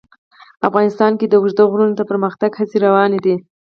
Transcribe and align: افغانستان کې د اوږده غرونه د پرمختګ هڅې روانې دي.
افغانستان 0.67 1.11
کې 1.19 1.25
د 1.27 1.33
اوږده 1.39 1.63
غرونه 1.71 1.93
د 1.97 2.01
پرمختګ 2.09 2.51
هڅې 2.59 2.77
روانې 2.85 3.19
دي. 3.25 3.35